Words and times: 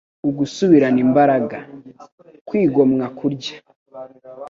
ugasubirana 0.29 0.99
imbaraga. 1.05 1.57
Kwigomwa 2.47 3.05
kurya 3.17 3.55